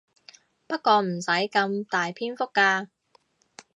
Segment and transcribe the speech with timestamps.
[0.65, 2.87] 不過唔使咁大篇幅㗎